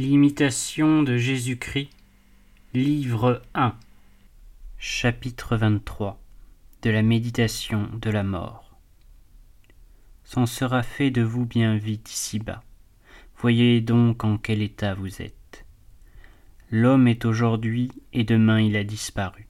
[0.00, 1.90] L'imitation de Jésus-Christ,
[2.72, 3.74] livre 1,
[4.78, 6.22] chapitre 23
[6.82, 8.78] De la méditation de la mort.
[10.22, 12.62] C'en sera fait de vous bien vite ici-bas.
[13.38, 15.66] Voyez donc en quel état vous êtes.
[16.70, 19.48] L'homme est aujourd'hui et demain il a disparu.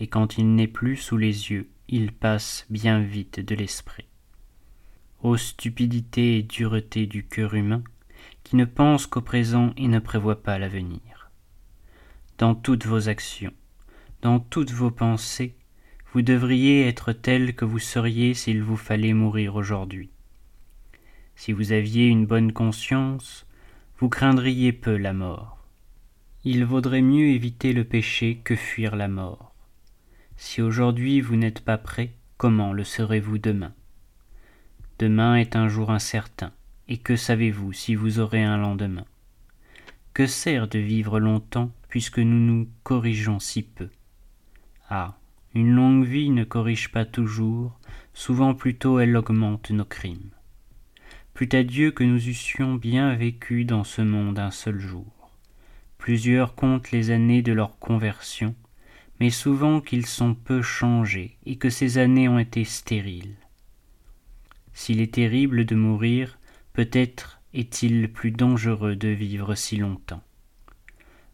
[0.00, 4.06] Et quand il n'est plus sous les yeux, il passe bien vite de l'esprit.
[5.22, 7.82] Ô stupidité et dureté du cœur humain,
[8.48, 11.30] qui ne pense qu'au présent et ne prévoit pas l'avenir.
[12.38, 13.52] Dans toutes vos actions,
[14.22, 15.54] dans toutes vos pensées,
[16.14, 20.08] vous devriez être tel que vous seriez s'il vous fallait mourir aujourd'hui.
[21.36, 23.44] Si vous aviez une bonne conscience,
[23.98, 25.58] vous craindriez peu la mort.
[26.42, 29.52] Il vaudrait mieux éviter le péché que fuir la mort.
[30.38, 33.74] Si aujourd'hui vous n'êtes pas prêt, comment le serez-vous demain?
[34.98, 36.54] Demain est un jour incertain.
[36.88, 39.04] Et que savez-vous si vous aurez un lendemain?
[40.14, 43.90] Que sert de vivre longtemps puisque nous nous corrigeons si peu?
[44.88, 45.18] Ah,
[45.54, 47.78] une longue vie ne corrige pas toujours,
[48.14, 50.30] souvent plutôt elle augmente nos crimes.
[51.34, 55.30] Plût à Dieu que nous eussions bien vécu dans ce monde un seul jour.
[55.98, 58.54] Plusieurs comptent les années de leur conversion,
[59.20, 63.36] mais souvent qu'ils sont peu changés et que ces années ont été stériles.
[64.72, 66.37] S'il est terrible de mourir,
[66.78, 70.22] peut-être est-il plus dangereux de vivre si longtemps.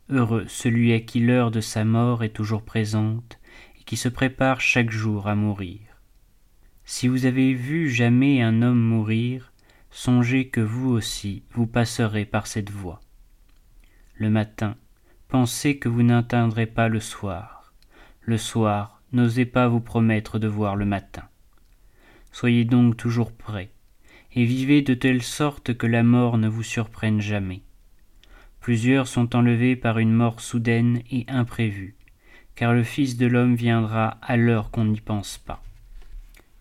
[0.08, 3.38] Heureux celui à qui l'heure de sa mort est toujours présente
[3.78, 5.80] et qui se prépare chaque jour à mourir.
[6.86, 9.52] Si vous avez vu jamais un homme mourir,
[9.90, 13.02] songez que vous aussi vous passerez par cette voie.
[14.14, 14.76] Le matin,
[15.28, 17.74] pensez que vous n'atteindrez pas le soir.
[18.22, 21.28] Le soir, n'osez pas vous promettre de voir le matin.
[22.32, 23.73] Soyez donc toujours prêts,
[24.34, 27.62] et vivez de telle sorte que la mort ne vous surprenne jamais.
[28.60, 31.94] Plusieurs sont enlevés par une mort soudaine et imprévue,
[32.54, 35.62] car le Fils de l'homme viendra à l'heure qu'on n'y pense pas.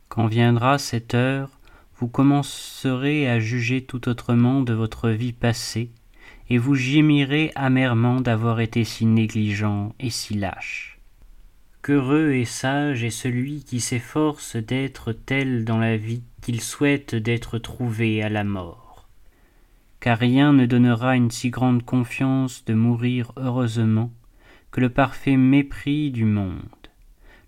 [0.10, 1.50] Quand viendra cette heure,
[1.98, 5.90] vous commencerez à juger tout autrement de votre vie passée,
[6.50, 10.93] et vous gémirez amèrement d'avoir été si négligent et si lâche.
[11.84, 17.58] Qu'heureux et sage est celui qui s'efforce d'être tel dans la vie qu'il souhaite d'être
[17.58, 19.10] trouvé à la mort.
[20.00, 24.14] Car rien ne donnera une si grande confiance de mourir heureusement
[24.72, 26.62] que le parfait mépris du monde,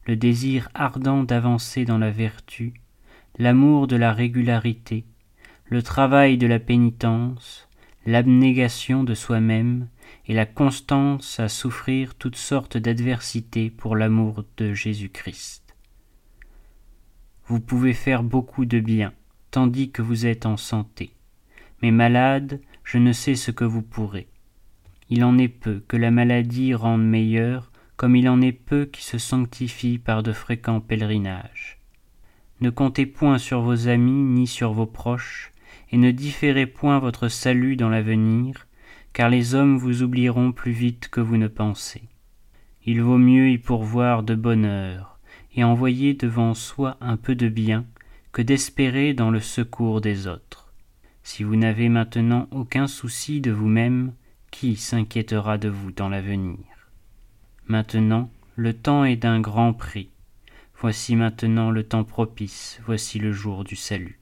[0.06, 2.74] le désir ardent d'avancer dans la vertu,
[3.40, 5.06] l'amour de la régularité,
[5.70, 7.70] le travail de la pénitence,
[8.06, 9.88] l'abnégation de soi-même
[10.28, 15.76] et la constance à souffrir toutes sortes d'adversités pour l'amour de Jésus-Christ.
[17.48, 19.14] Vous pouvez faire beaucoup de bien,
[19.52, 21.12] tandis que vous êtes en santé.
[21.82, 24.28] Mais malade, je ne sais ce que vous pourrez.
[25.10, 29.04] Il en est peu que la maladie rende meilleur, comme il en est peu qui
[29.04, 31.80] se sanctifient par de fréquents pèlerinages.
[32.62, 35.52] Ne comptez point sur vos amis ni sur vos proches,
[35.92, 38.68] et ne différez point votre salut dans l'avenir,
[39.16, 42.02] car les hommes vous oublieront plus vite que vous ne pensez.
[42.86, 45.18] Il vaut mieux y pourvoir de bonheur,
[45.56, 47.86] et envoyer devant soi un peu de bien
[48.34, 50.74] que d'espérer dans le secours des autres.
[51.24, 54.12] Si vous n'avez maintenant aucun souci de vous-même,
[54.52, 56.66] qui s'inquiétera de vous dans l'avenir?
[57.68, 60.10] Maintenant, le temps est d'un grand prix.
[60.78, 64.20] Voici maintenant le temps propice, voici le jour du salut.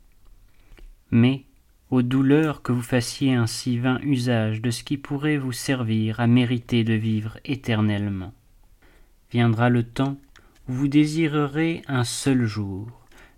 [1.09, 1.45] Mais,
[1.93, 6.19] aux douleurs que vous fassiez un si vain usage de ce qui pourrait vous servir
[6.19, 8.33] à mériter de vivre éternellement.
[9.31, 10.17] Viendra le temps
[10.67, 12.87] vous désirerez un seul jour,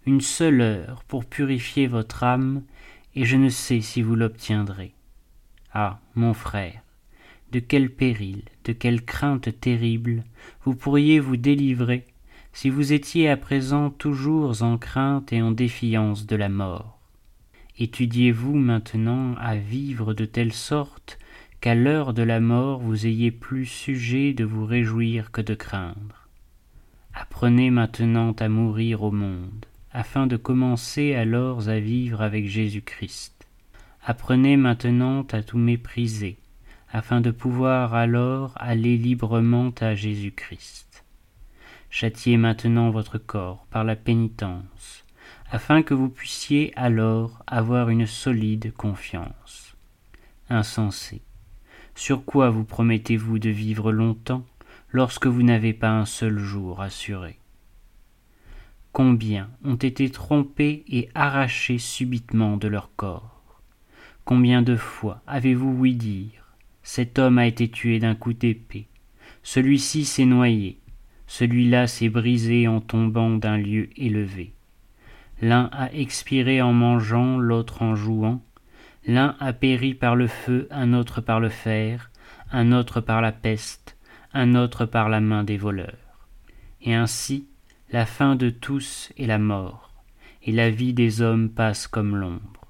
[0.06, 2.64] une seule heure pour purifier votre âme,
[3.14, 4.94] et je ne sais si vous l'obtiendrez.
[5.74, 6.82] Ah, mon frère,
[7.52, 10.24] de quel péril, de quelle crainte terrible
[10.64, 12.08] vous pourriez vous délivrer
[12.54, 16.95] si vous étiez à présent toujours en crainte et en défiance de la mort.
[17.78, 21.20] Étudiez-vous maintenant à vivre de telle sorte
[21.60, 26.30] qu'à l'heure de la mort vous ayez plus sujet de vous réjouir que de craindre?
[27.14, 33.46] Apprenez maintenant à mourir au monde, afin de commencer alors à vivre avec Jésus-Christ.
[34.06, 36.38] Apprenez maintenant à tout mépriser,
[36.92, 41.04] afin de pouvoir alors aller librement à Jésus-Christ.
[41.90, 45.05] Châtiez maintenant votre corps par la pénitence,
[45.56, 49.78] afin que vous puissiez alors avoir une solide confiance.
[50.50, 51.22] Insensé,
[51.96, 54.46] sur quoi vous promettez-vous de vivre longtemps
[54.92, 57.40] lorsque vous n'avez pas un seul jour assuré?
[58.92, 63.62] Combien ont été trompés et arrachés subitement de leur corps?
[64.26, 66.54] Combien de fois avez-vous ouï dire
[66.84, 68.88] cet homme a été tué d'un coup d'épée,
[69.42, 70.80] celui-ci s'est noyé,
[71.28, 74.55] celui-là s'est brisé en tombant d'un lieu élevé.
[75.42, 78.42] L'un a expiré en mangeant, l'autre en jouant,
[79.06, 82.10] l'un a péri par le feu, un autre par le fer,
[82.52, 83.98] un autre par la peste,
[84.34, 86.30] un autre par la main des voleurs.
[86.82, 87.48] Et ainsi,
[87.92, 89.94] la fin de tous est la mort,
[90.42, 92.66] et la vie des hommes passe comme l'ombre.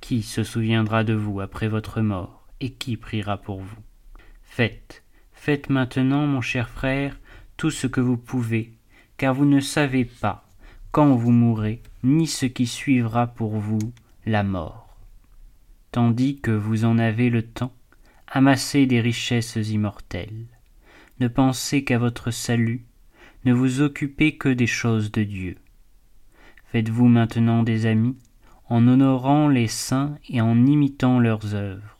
[0.00, 3.82] Qui se souviendra de vous après votre mort, et qui priera pour vous?
[4.42, 7.18] Faites, faites maintenant, mon cher frère,
[7.56, 8.72] tout ce que vous pouvez,
[9.16, 10.49] car vous ne savez pas
[10.92, 13.92] quand vous mourrez, ni ce qui suivra pour vous
[14.26, 14.96] la mort.
[15.92, 17.72] Tandis que vous en avez le temps,
[18.26, 20.46] amassez des richesses immortelles.
[21.20, 22.84] Ne pensez qu'à votre salut,
[23.44, 25.56] ne vous occupez que des choses de Dieu.
[26.72, 28.16] Faites-vous maintenant des amis,
[28.68, 31.98] en honorant les saints et en imitant leurs œuvres,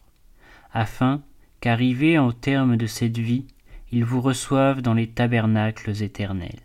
[0.72, 1.22] afin
[1.60, 3.46] qu'arrivés au terme de cette vie,
[3.90, 6.60] ils vous reçoivent dans les tabernacles éternels.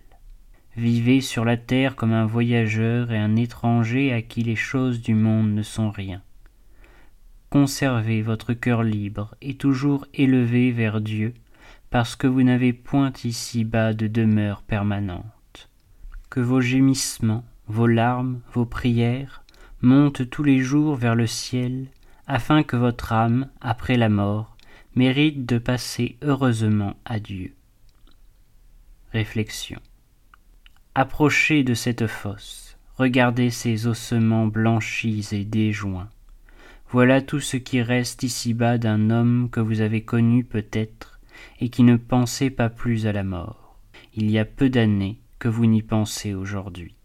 [0.77, 5.13] Vivez sur la terre comme un voyageur et un étranger à qui les choses du
[5.13, 6.21] monde ne sont rien.
[7.49, 11.33] Conservez votre cœur libre et toujours élevé vers Dieu,
[11.89, 15.69] parce que vous n'avez point ici-bas de demeure permanente.
[16.29, 19.45] Que vos gémissements, vos larmes, vos prières
[19.81, 21.87] montent tous les jours vers le ciel,
[22.27, 24.57] afin que votre âme, après la mort,
[24.95, 27.53] mérite de passer heureusement à Dieu.
[29.13, 29.79] Réflexion.
[30.97, 36.07] Approchez de cette fosse, regardez ces ossements blanchis et déjoints.
[36.89, 41.19] Voilà tout ce qui reste ici-bas d'un homme que vous avez connu peut-être
[41.59, 43.77] et qui ne pensait pas plus à la mort.
[44.13, 46.95] Il y a peu d'années que vous n'y pensez aujourd'hui.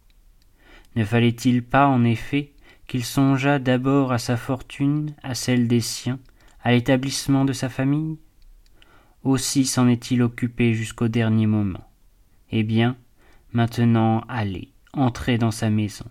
[0.94, 2.52] Ne fallait-il pas, en effet,
[2.86, 6.20] qu'il songeât d'abord à sa fortune, à celle des siens,
[6.62, 8.18] à l'établissement de sa famille?
[9.24, 11.90] Aussi s'en est-il occupé jusqu'au dernier moment.
[12.52, 12.96] Eh bien,
[13.52, 16.06] maintenant allez, entrez dans sa maison.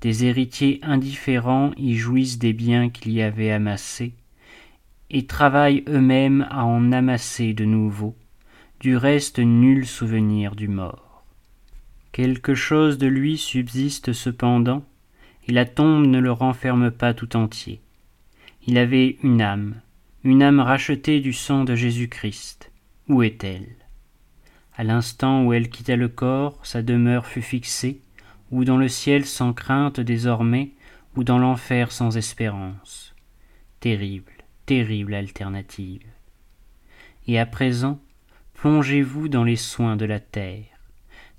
[0.00, 4.14] Des héritiers indifférents y jouissent des biens qu'il y avait amassés,
[5.10, 8.16] et travaillent eux-mêmes à en amasser de nouveaux,
[8.80, 11.24] du reste nul souvenir du mort.
[12.12, 14.84] Quelque chose de lui subsiste cependant,
[15.46, 17.80] et la tombe ne le renferme pas tout entier.
[18.66, 19.80] Il avait une âme,
[20.22, 22.70] une âme rachetée du sang de Jésus-Christ.
[23.08, 23.83] Où est-elle?
[24.76, 28.00] À l'instant où elle quitta le corps, sa demeure fut fixée,
[28.50, 30.72] ou dans le ciel sans crainte désormais,
[31.16, 33.14] ou dans l'enfer sans espérance.
[33.80, 34.32] Terrible,
[34.66, 36.02] terrible alternative.
[37.26, 38.00] Et à présent,
[38.54, 40.64] plongez-vous dans les soins de la terre.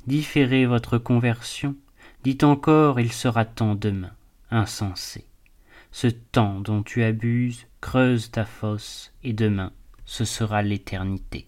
[0.07, 1.75] Différez votre conversion,
[2.23, 4.13] dites encore il sera temps demain.
[4.51, 5.25] Insensé.
[5.91, 9.71] Ce temps dont tu abuses creuse ta fosse, et demain
[10.05, 11.47] ce sera l'éternité.